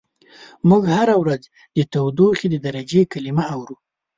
[0.69, 1.43] موږ هره ورځ
[1.77, 3.75] د تودوخې د درجې کلمه اورو.